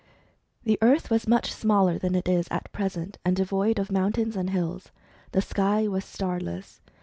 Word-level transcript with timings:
The 0.63 0.79
earth 0.81 1.11
was 1.11 1.27
much 1.27 1.51
smaller 1.53 1.99
than 1.99 2.15
it 2.15 2.27
is 2.27 2.47
at 2.49 2.71
present, 2.71 3.19
and 3.23 3.35
devoid 3.35 3.77
of 3.77 3.91
mountains 3.91 4.35
and 4.35 4.49
hills. 4.49 4.89
The 5.31 5.43
sky 5.43 5.87
was 5.87 6.03
starless. 6.03 6.81